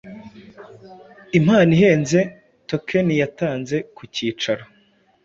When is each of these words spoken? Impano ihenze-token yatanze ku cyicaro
Impano 1.37 1.69
ihenze-token 1.77 3.07
yatanze 3.21 3.77
ku 3.95 4.03
cyicaro 4.13 4.63